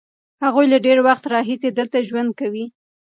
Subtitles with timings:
[0.43, 2.65] هغوی له ډېر وخت راهیسې دلته ژوند کوي.